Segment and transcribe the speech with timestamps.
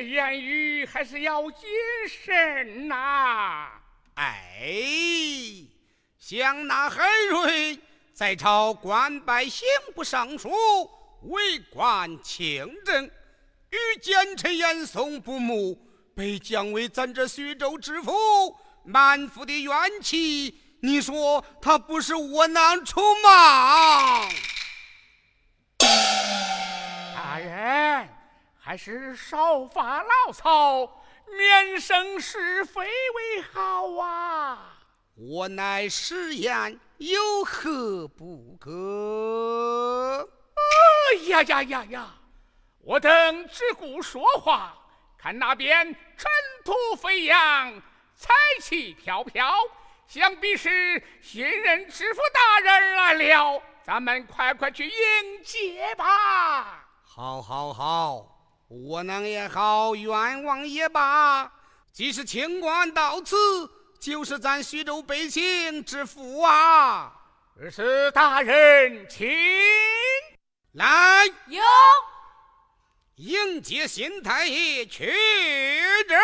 [0.00, 1.68] 言语还是要谨
[2.08, 3.68] 慎呐。
[4.14, 4.72] 哎，
[6.18, 7.78] 想那海瑞
[8.12, 10.50] 在朝官拜刑部尚书，
[11.22, 15.78] 为官清正，与奸臣严嵩不睦，
[16.14, 18.12] 被降为咱这徐州知府，
[18.84, 19.72] 满腹的怨
[20.02, 24.28] 气，你说他不是窝囊出吗？
[27.14, 28.08] 大人，
[28.62, 31.02] 还是少发牢骚，
[31.36, 34.76] 免生是非为好啊！
[35.16, 40.28] 我乃实言，有何不可？
[40.54, 42.14] 哎呀呀呀呀！
[42.82, 44.76] 我等只顾说话，
[45.18, 45.84] 看那边
[46.16, 46.30] 尘
[46.62, 47.72] 土飞扬，
[48.14, 48.28] 彩
[48.60, 49.54] 旗飘飘，
[50.06, 53.62] 想必是新任知府大人来了。
[53.82, 56.86] 咱们快快去迎接吧！
[57.02, 58.39] 好，好，好，
[58.70, 61.52] 窝囊也好，冤枉也罢，
[61.92, 63.36] 既是清官到此，
[63.98, 67.12] 就是咱徐州百姓之福啊！
[67.68, 69.28] 是大人，请
[70.74, 71.60] 来，有
[73.16, 76.19] 迎接新太爷，去人。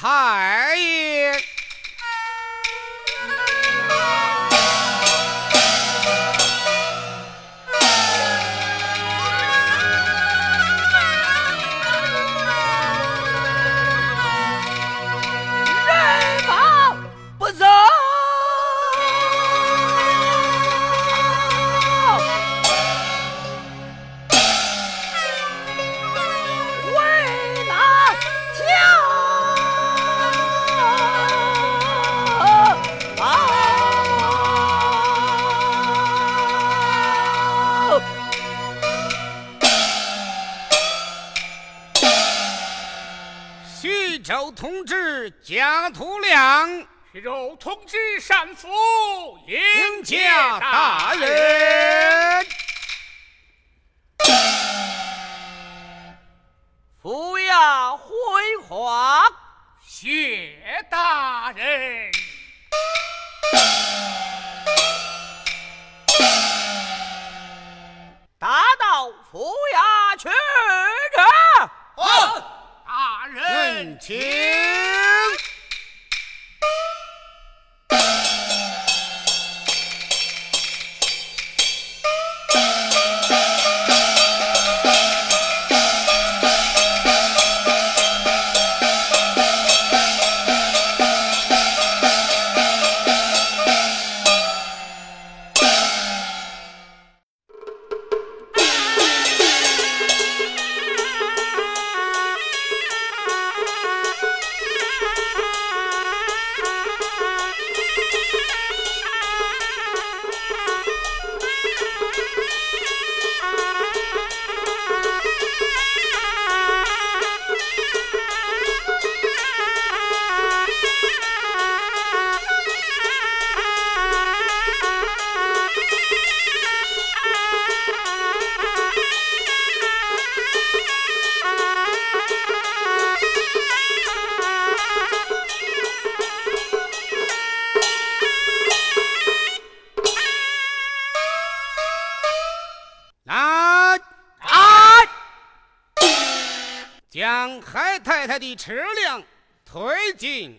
[0.00, 0.67] Hard.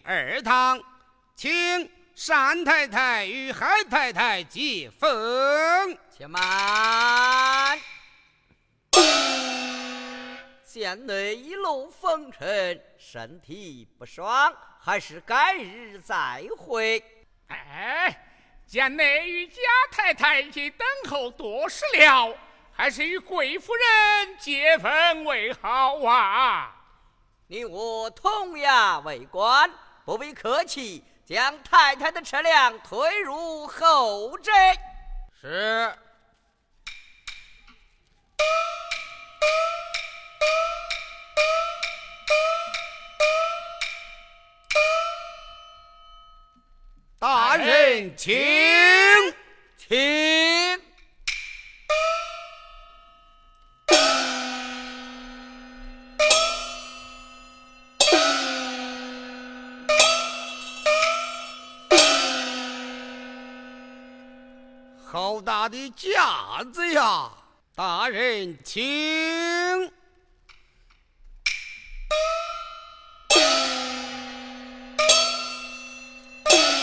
[0.03, 0.81] 二堂，
[1.36, 1.89] 请
[2.27, 5.98] 单太太与海太太接风。
[6.15, 7.79] 且慢，
[10.65, 17.03] 县内一路风尘，身体不爽，还是改日再会。
[17.48, 18.15] 哎，
[18.67, 22.38] 贱内与贾太太已等候多时了，
[22.72, 26.75] 还是与贵夫人接风为好啊！
[27.51, 29.68] 你我同衙为官，
[30.06, 34.77] 不必客气，将太太的车辆推入后宅。
[35.41, 35.91] 是。
[47.18, 48.38] 大人，请
[49.75, 50.18] 请。
[65.69, 67.31] 的架子呀！
[67.75, 69.91] 大人，请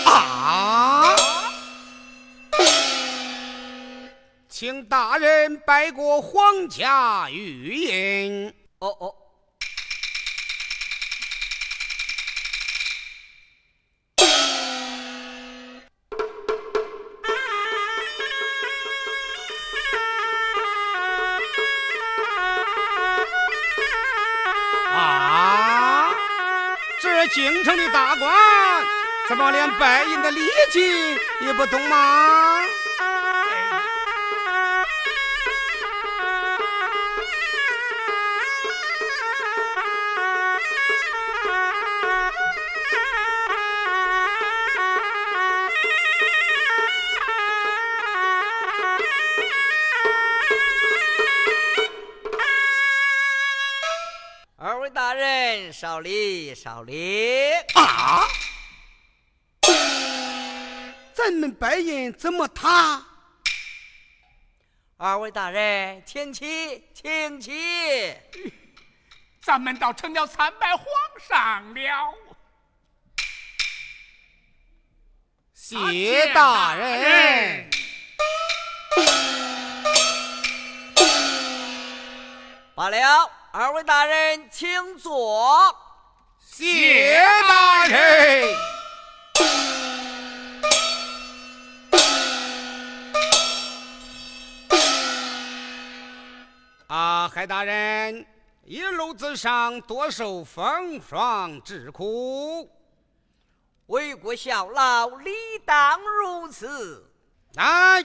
[0.04, 1.14] 啊。
[4.48, 8.54] 请大人拜过皇家御印。
[8.78, 9.25] 哦哦。
[27.36, 28.34] 京城的大官，
[29.28, 30.40] 怎么连白银的礼
[30.70, 32.55] 金也不懂吗？
[55.78, 58.26] 少林，少林啊！
[61.12, 63.04] 咱们白银怎么他？
[64.96, 68.16] 二位大人，请起，请起。
[69.42, 70.86] 咱们倒成了参拜皇
[71.28, 72.14] 上了。
[75.52, 77.68] 谢大人。
[82.74, 83.35] 罢了。
[83.58, 85.74] 二位大人，请坐。
[86.38, 88.54] 谢大人。
[96.88, 98.26] 啊，海大人，
[98.66, 102.70] 一路之上多受风霜之苦，
[103.86, 105.32] 为国效劳，理
[105.64, 107.10] 当如此。
[107.54, 108.04] 来。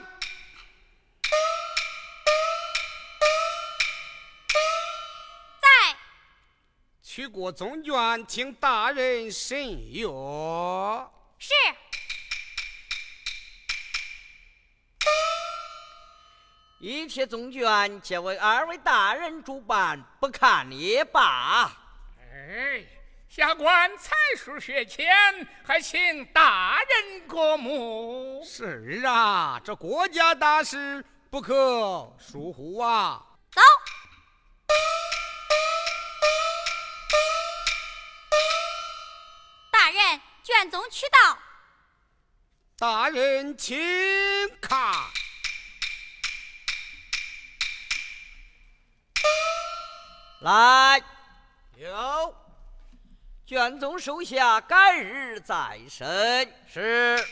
[7.14, 10.06] 取过宗卷，请大人审阅。
[11.38, 11.52] 是。
[16.80, 21.70] 一切宗卷，皆为二位大人主办，不看也罢。
[22.18, 22.82] 哎，
[23.28, 25.06] 下官才疏学浅，
[25.66, 28.42] 还请大人过目。
[28.42, 33.22] 是啊，这国家大事不可疏忽啊。
[33.50, 33.60] 走。
[40.42, 41.38] 卷宗取到，
[42.76, 43.78] 大人请
[44.60, 44.92] 看。
[50.40, 51.00] 来，
[51.76, 52.34] 有
[53.46, 56.52] 卷宗收下，改日再审。
[56.66, 57.24] 是。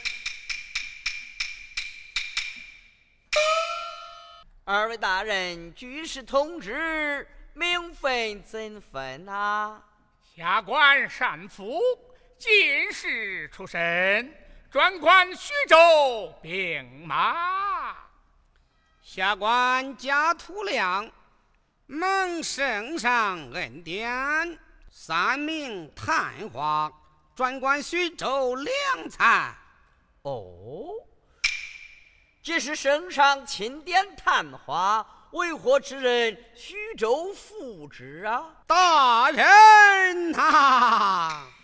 [4.65, 9.83] 二位大人，举事通知，名分怎分啊？
[10.37, 11.81] 下官善负。
[12.41, 14.35] 进士出身，
[14.71, 17.95] 专管徐州兵马。
[19.03, 21.07] 下官贾土亮，
[21.87, 24.59] 蒙圣上恩典，
[24.91, 26.91] 三名探花，
[27.37, 29.55] 专管徐州粮财。
[30.23, 30.95] 哦，
[32.43, 38.47] 既是圣上钦点探花，为何之人徐州副之啊？
[38.67, 41.43] 大人呐！
[41.43, 41.60] 叫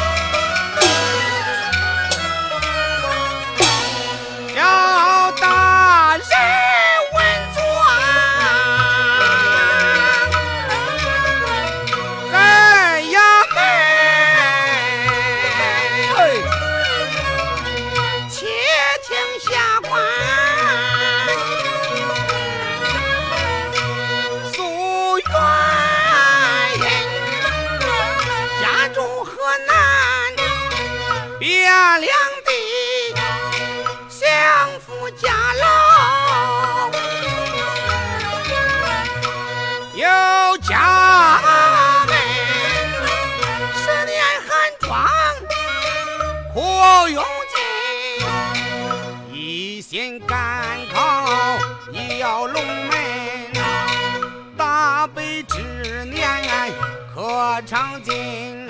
[57.66, 58.68] 长进，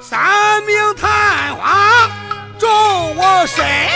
[0.00, 2.08] 三名探花
[2.58, 3.95] 助我身。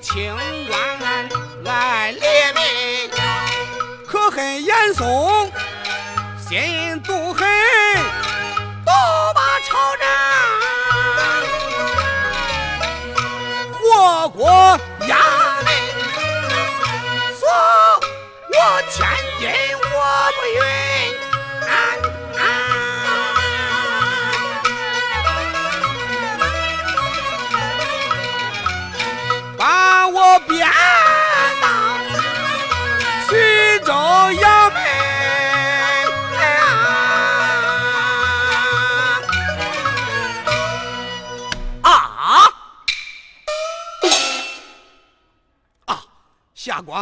[0.00, 0.34] 清
[0.66, 1.28] 官
[1.62, 3.10] 来列名，
[4.06, 5.29] 可恨严嵩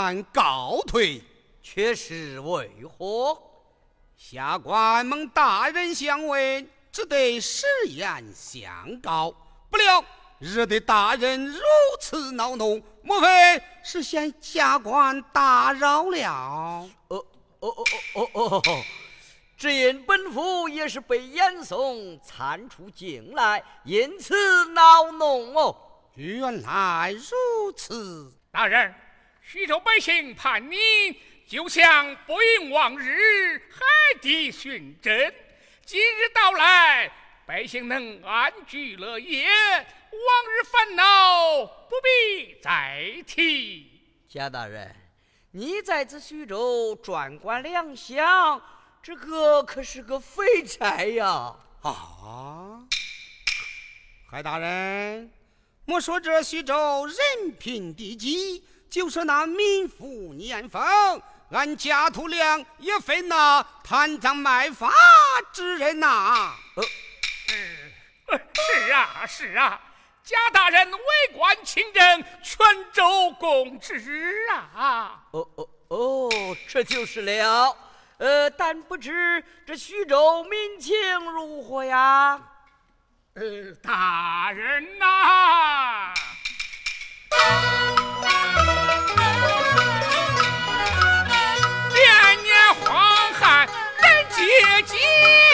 [0.09, 1.23] 官告退。
[1.61, 3.39] 却是为何？
[4.17, 9.31] 下官蒙大人相问，只得实言相告。
[9.71, 10.03] 不料
[10.39, 11.61] 惹得大人如
[12.01, 16.89] 此恼怒，莫非是嫌下官打扰了？
[17.09, 17.27] 哦
[17.59, 17.75] 哦哦
[18.15, 18.83] 哦哦哦！
[19.59, 24.35] 只因本府也是被严嵩参出京来，因此
[24.73, 25.77] 恼怒哦。
[26.15, 28.95] 原来如此，大人，
[29.51, 30.77] 徐州百姓盼你。
[31.47, 35.35] 就像不应往日海底寻针，
[35.87, 37.11] 今日到来，
[37.47, 39.83] 百姓能安居乐业，往
[40.53, 43.91] 日烦恼不必再提。
[44.29, 44.95] 贾大人，
[45.53, 48.61] 你在此徐州专管粮饷，
[49.03, 51.57] 这个可是个肥差呀！
[51.81, 52.85] 啊，
[54.31, 55.33] 海大人，
[55.87, 57.17] 莫说这徐州人
[57.59, 60.83] 贫地饥，就是那民富年丰。
[61.51, 64.93] 俺贾土良也非那贪赃卖法
[65.51, 66.53] 之人呐！
[68.27, 69.81] 呃，是啊，是啊，
[70.23, 70.99] 贾大人为
[71.33, 75.23] 官清正，全州共知啊！
[75.31, 77.75] 哦哦哦，这就是了。
[78.19, 80.95] 呃，但不知这徐州民情
[81.33, 82.39] 如何呀？
[83.33, 83.43] 呃，
[83.83, 86.13] 大人呐。
[94.39, 94.45] 姐
[94.87, 95.48] 姐。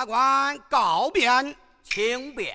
[0.00, 2.54] 下官告变，请便。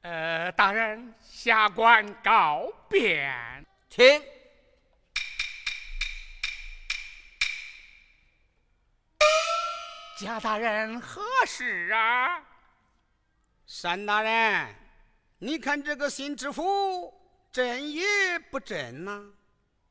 [0.00, 4.22] 呃，大人，下官告变，请。
[10.16, 12.42] 贾大人何事啊？
[13.82, 14.74] 单大人，
[15.38, 17.12] 你看这个新知府
[17.52, 19.22] 真也不真呐？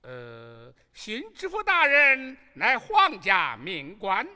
[0.09, 4.27] 呃，新知府大人乃皇家命官，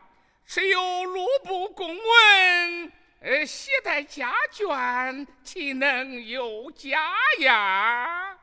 [0.45, 8.37] 持有录部公文，呃，携带家眷，岂能有假呀？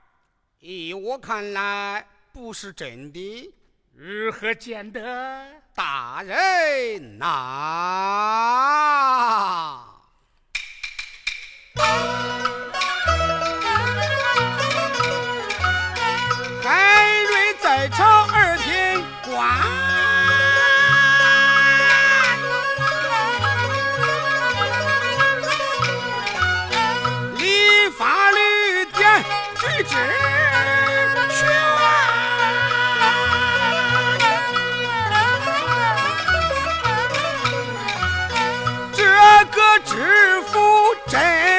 [0.59, 3.55] 依我看来，不是真的。
[3.95, 5.63] 如何见得？
[5.73, 7.29] 大人呐！
[17.81, 19.41] 在朝二品官。
[38.93, 39.03] 这
[39.47, 40.59] 个知府
[41.09, 41.50] 真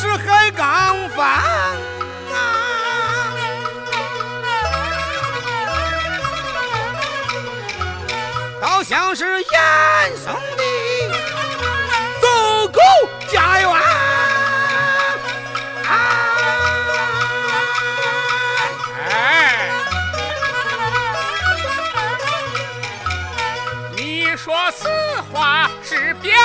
[0.00, 1.42] 是海刚犯。
[8.60, 10.62] 好像是严嵩的
[12.20, 12.28] 走
[12.68, 12.80] 狗
[13.26, 13.72] 家园。
[19.10, 19.70] 哎，
[23.96, 24.88] 你说此
[25.32, 26.37] 话是表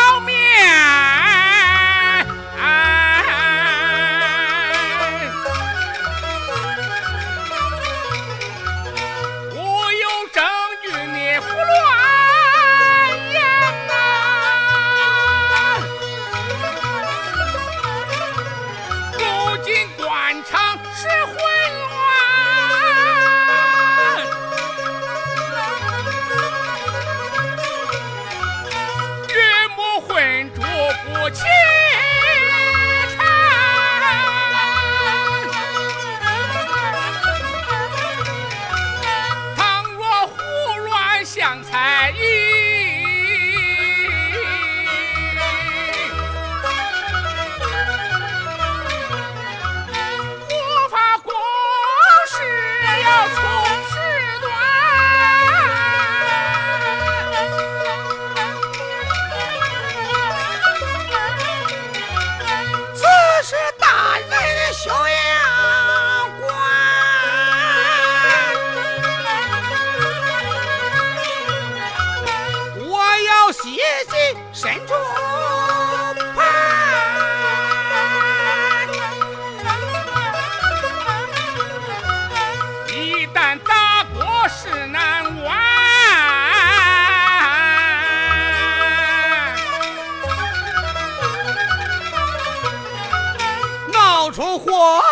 [94.34, 95.04] 出祸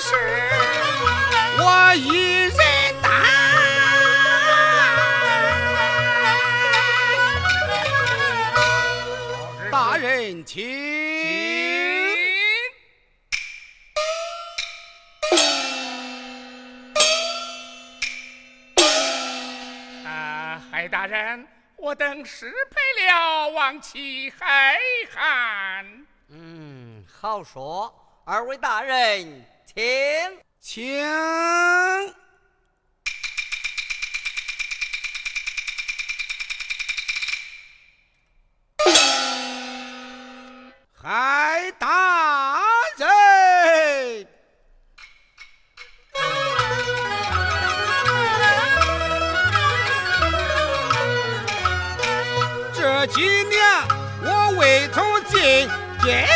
[0.00, 0.16] 事，
[1.58, 2.56] 我一人
[3.00, 3.08] 担。
[9.70, 10.66] 大人，请。
[20.04, 24.76] 啊，海大人，我等失陪了王七海
[25.14, 25.86] 汉。
[26.30, 28.00] 嗯，好说。
[28.26, 29.84] 二位大人，请，
[30.58, 31.04] 请。
[40.94, 42.62] 海大
[42.96, 44.26] 人，
[52.72, 53.62] 这几年
[54.22, 55.68] 我未曾进
[56.02, 56.33] 监。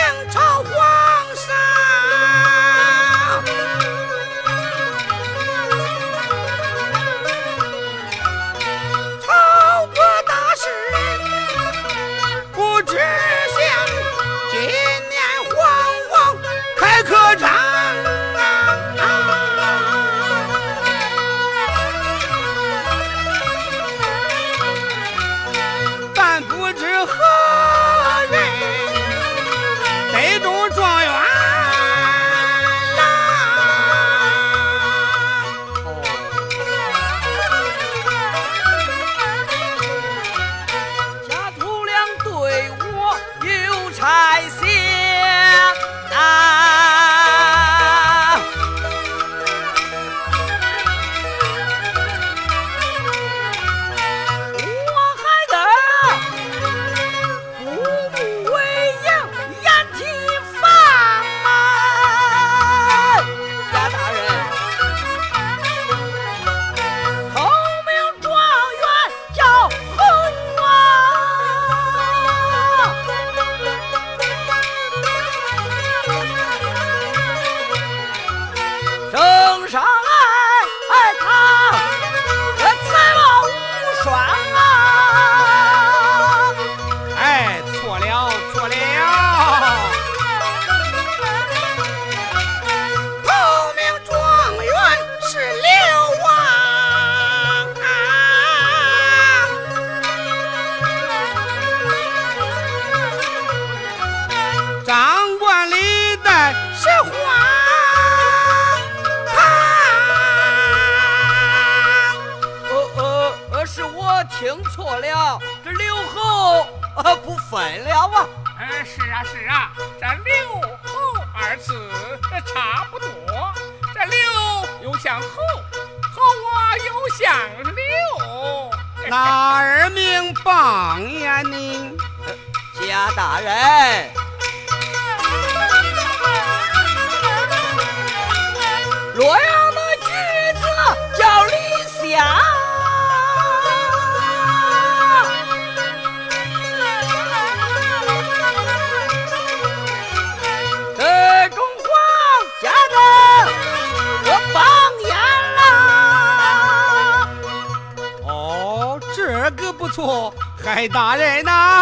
[160.78, 161.77] 快打人呐。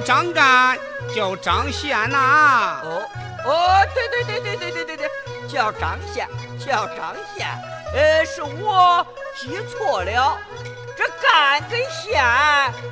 [0.00, 0.78] 张干
[1.14, 2.80] 叫张宪呐。
[2.84, 3.02] 哦
[3.44, 5.10] 哦对对对对对对对对
[5.48, 7.46] 叫张宪叫张宪。
[7.94, 10.38] 呃是我记错了
[10.96, 12.22] 这干跟宪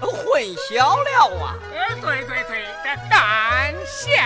[0.00, 1.54] 混淆了啊。
[1.72, 4.22] 呃对对对这干县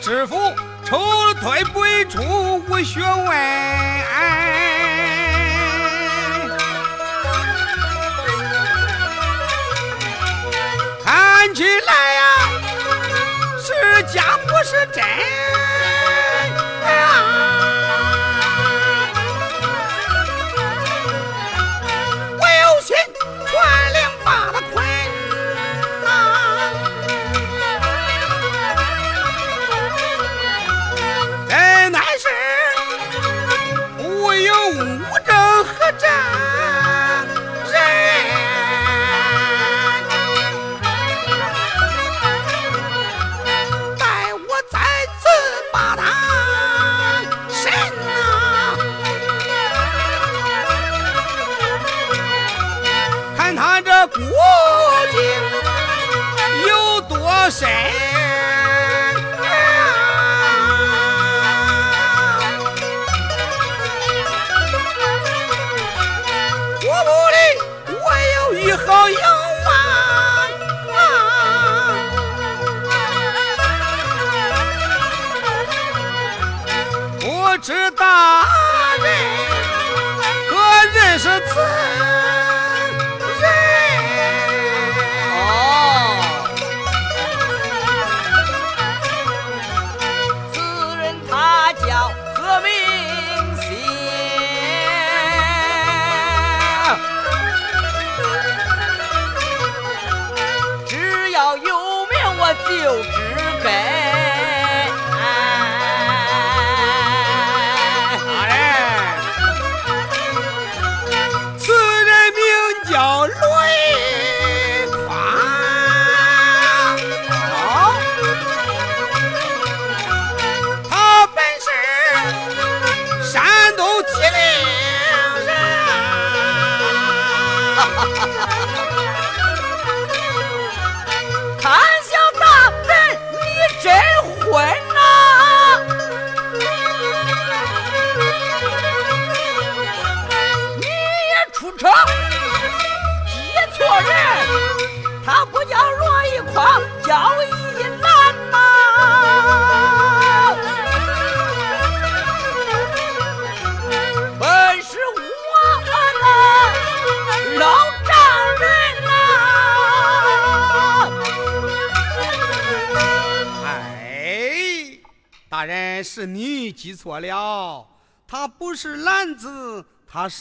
[0.00, 0.36] 知府
[0.84, 3.28] 抽了退不出无学问。
[11.04, 12.20] 看起来呀，
[13.60, 15.02] 是假不是真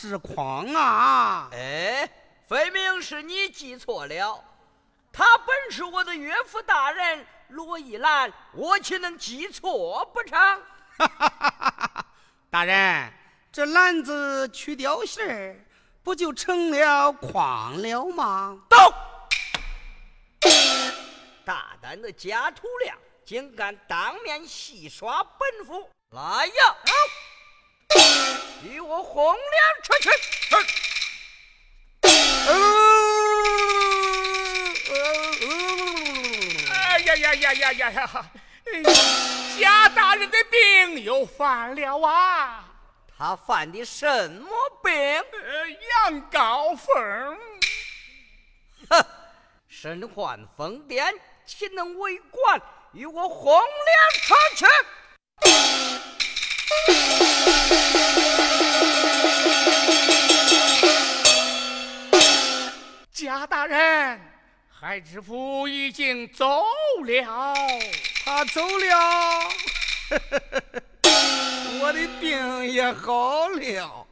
[0.07, 1.49] 他是筐啊！
[1.51, 2.09] 哎，
[2.47, 4.41] 分明是你记错了，
[5.11, 10.61] 他本是我的岳父大人罗一兰，我岂能记错不成？
[12.49, 13.11] 大人，
[13.51, 15.65] 这篮子去掉线儿，
[16.03, 18.57] 不就成了狂了吗？
[18.69, 18.93] 到，
[21.43, 25.89] 大胆的假土亮，竟敢当面戏耍本府！
[26.11, 26.75] 来呀，
[28.67, 30.09] 与我红脸出去！
[36.69, 38.31] 哎呀呀呀呀呀呀！
[38.65, 38.83] 哎
[39.57, 42.65] 贾大人的病又犯了啊！
[43.17, 44.49] 他犯的什么
[44.83, 44.93] 病？
[44.93, 45.69] 呃，
[46.11, 47.37] 羊羔疯。
[48.89, 49.05] 哼，
[49.67, 52.61] 身患疯癫，岂能为官？
[52.93, 54.65] 与我红脸出去！
[63.11, 64.19] 贾大人，
[64.69, 66.63] 海知府已经走
[67.03, 67.53] 了。
[68.23, 69.49] 他走了，
[71.81, 74.07] 我的病也好了。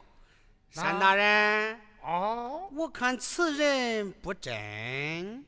[0.74, 5.44] 单大人，哦，我看此人不真。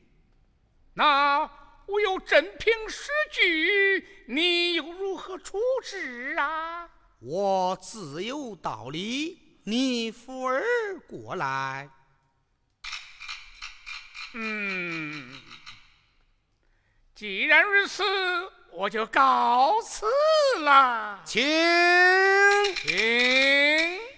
[0.93, 1.49] 那
[1.85, 6.89] 我有真凭实据，你又如何处置啊？
[7.19, 10.63] 我自有道理，你扶儿
[11.07, 11.87] 过来。
[14.33, 15.39] 嗯，
[17.13, 18.03] 既然如此，
[18.71, 20.07] 我就告辞
[20.61, 21.21] 了。
[21.23, 21.43] 请。
[22.77, 24.08] 请。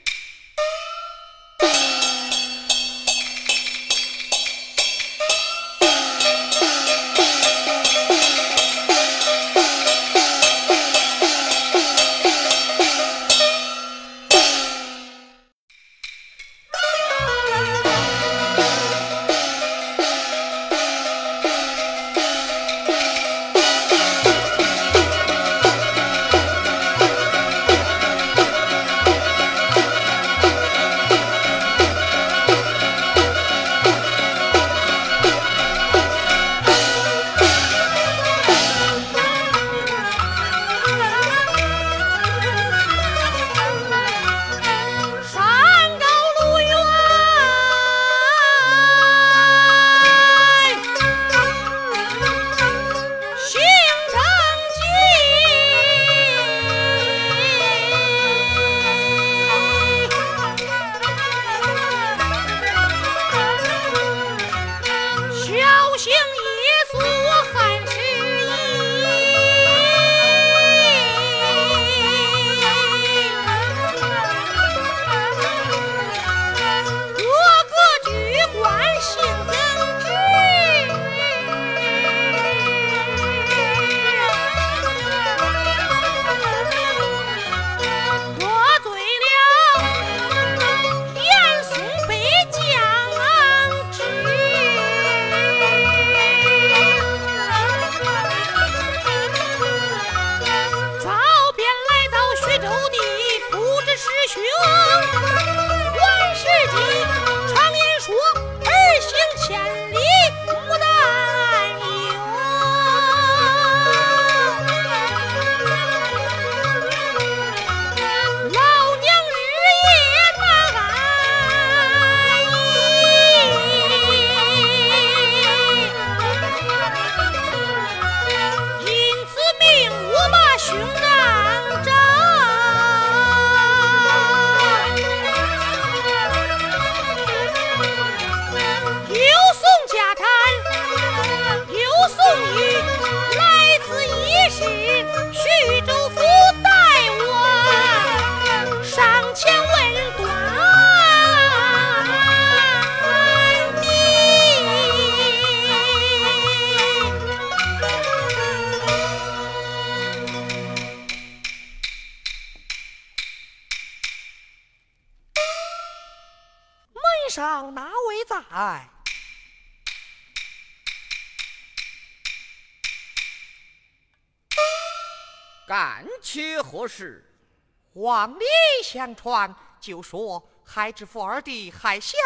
[179.22, 182.18] 传，就说海知府二弟海相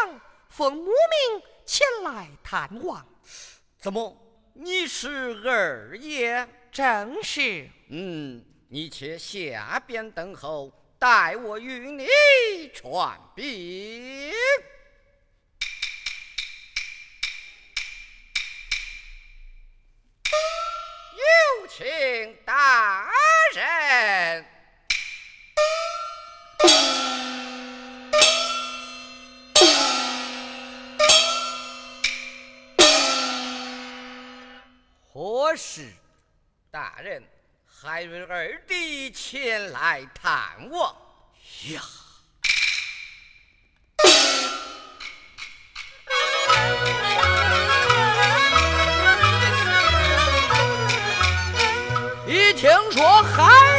[0.47, 3.05] 奉母命前来探望。
[3.77, 4.15] 怎么？
[4.53, 6.47] 你是二爷？
[6.71, 7.69] 正是。
[7.89, 12.07] 嗯，你且下边等候，待我与你
[12.73, 14.31] 传禀。
[21.11, 23.11] 有请大
[23.53, 24.45] 人。
[35.17, 35.93] 何事？
[36.69, 37.23] 大人，
[37.65, 40.93] 海瑞二弟前来探望。
[41.69, 41.81] 呀！
[52.27, 53.74] 一听说海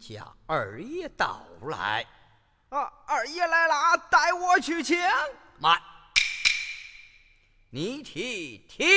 [0.00, 2.04] 家二爷到来。
[2.70, 4.98] 啊，二爷来了，带我去请。
[5.58, 5.80] 慢，
[7.68, 8.88] 你去听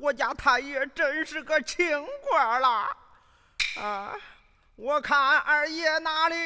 [0.00, 2.96] 我家太爷真是个清官啦！
[3.78, 4.14] 啊，
[4.76, 6.36] 我看二爷哪里？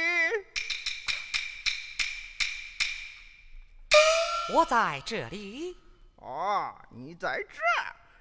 [4.53, 5.77] 我在这里。
[6.17, 7.61] 哦，你在这，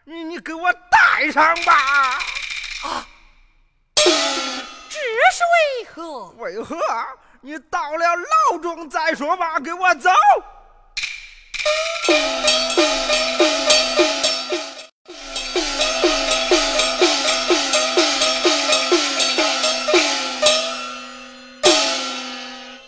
[0.06, 2.20] 你你给我带上吧。
[2.84, 3.08] 啊
[3.96, 5.00] 这
[5.32, 6.30] 是为何？
[6.38, 6.78] 为何？
[7.42, 9.60] 你到了牢中再说吧。
[9.60, 10.10] 给我走。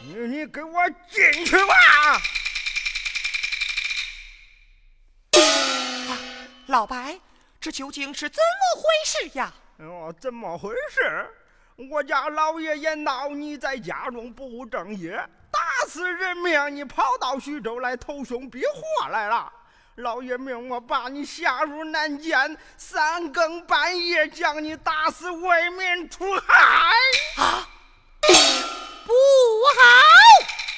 [0.01, 2.21] 你你给我进去吧。
[6.67, 7.19] 老白，
[7.59, 9.53] 这究竟是怎么回事呀？
[9.79, 11.29] 哦，怎么回事？
[11.89, 15.11] 我家老爷爷闹你在家中不务正业，
[15.51, 19.51] 打死人命，你跑到徐州来投凶避祸来了。
[19.95, 26.95] 老爷命我把你下入南监，三更半夜将你打死，为民除害。
[27.43, 27.67] 啊，
[29.05, 30.70] 不好！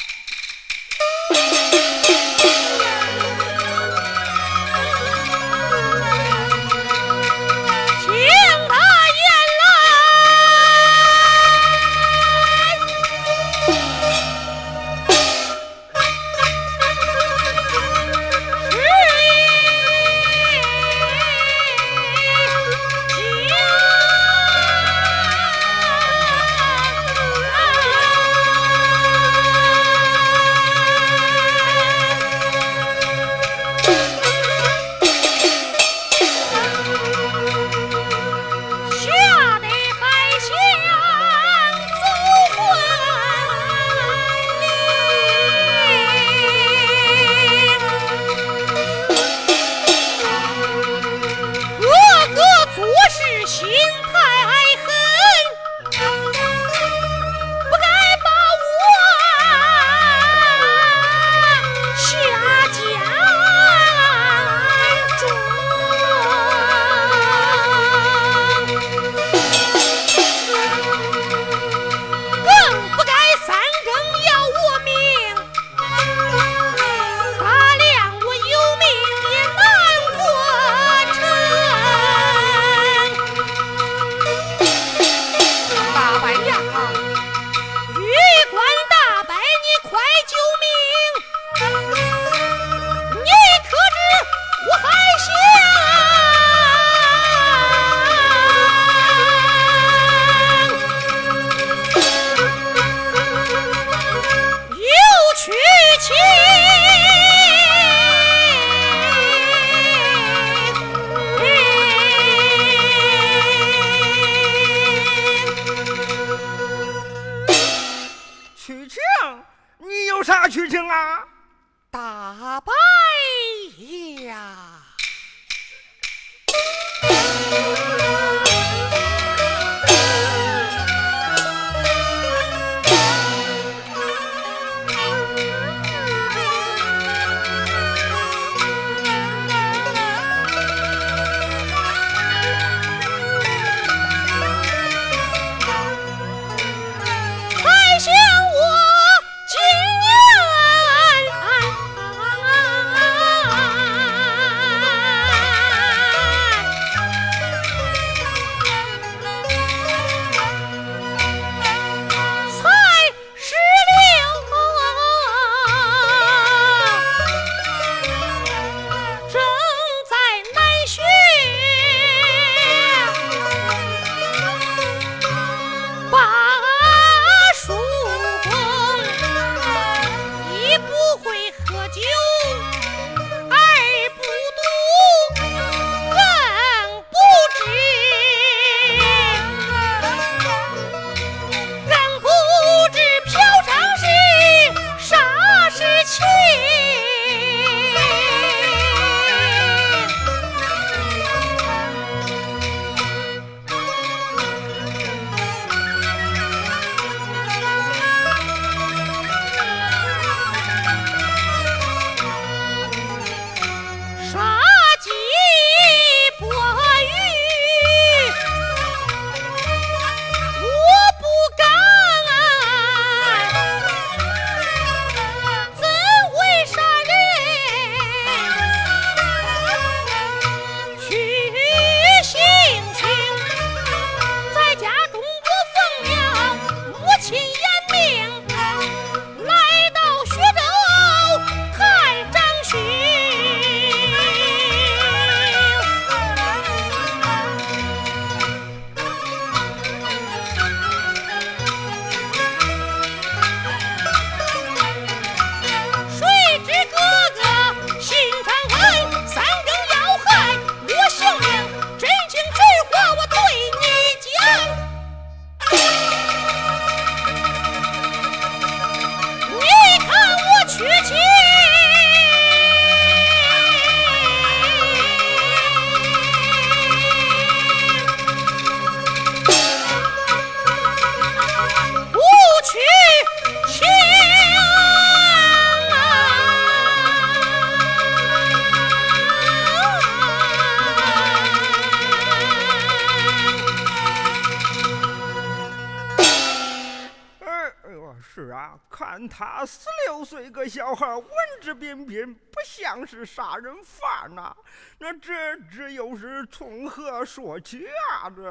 [305.21, 308.29] 这这又是从何说起啊？
[308.29, 308.43] 这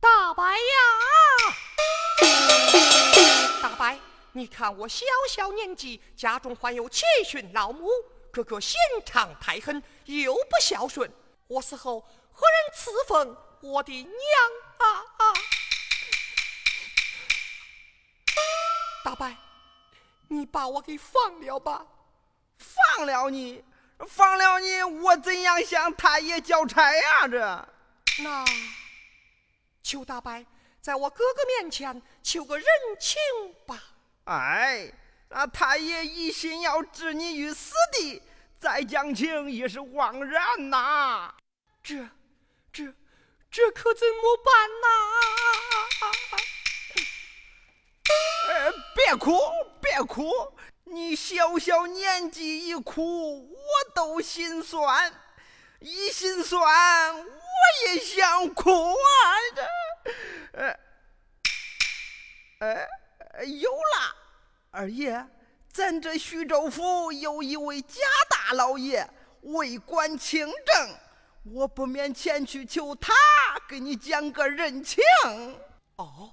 [0.00, 0.58] 大白呀，
[3.62, 3.98] 大白，
[4.32, 7.88] 你看我小小年纪，家中患有七旬老母，
[8.32, 11.12] 哥哥心肠太狠，又不孝顺，
[11.48, 12.00] 我死后
[12.32, 14.12] 何人赐封我的娘
[14.78, 14.86] 啊
[15.18, 15.34] 啊！
[19.04, 19.36] 大白，
[20.28, 21.84] 你把我给放了吧！
[22.58, 23.62] 放了你，
[24.08, 27.28] 放了你，我怎样向太爷交差呀？
[27.28, 27.38] 这
[28.22, 28.44] 那
[29.82, 30.44] 求大伯
[30.80, 32.66] 在我哥哥面前求个人
[32.98, 33.18] 情
[33.66, 33.82] 吧。
[34.24, 34.90] 哎，
[35.28, 38.22] 那太爷一心要置你于死地，
[38.58, 41.34] 再讲情也是枉然呐。
[41.82, 42.08] 这、
[42.72, 42.84] 这、
[43.50, 44.86] 这可怎么办呐？
[48.48, 49.38] 呃，别哭，
[49.80, 50.30] 别哭，
[50.92, 53.58] 你小小年纪一哭，我
[53.94, 55.12] 都心酸，
[55.78, 57.24] 一心酸，我
[57.86, 58.94] 也想哭啊！
[59.54, 59.62] 这，
[60.58, 60.76] 呃，
[62.58, 64.16] 呃，有了，
[64.70, 65.24] 二爷，
[65.72, 69.08] 咱这徐州府有一位贾大老爷，
[69.42, 70.94] 为官清正，
[71.54, 73.14] 我不免前去求他，
[73.68, 75.02] 给你讲个人情。
[75.96, 76.32] 哦。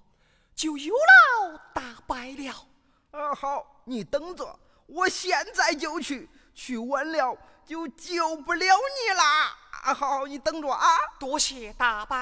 [0.56, 2.68] 就有了大白了。
[3.12, 6.30] 啊，好，你等着，我现在就去。
[6.54, 9.56] 去晚了就救不了你啦。
[9.84, 10.98] 啊，好，你等着啊。
[11.20, 12.18] 多谢大伯。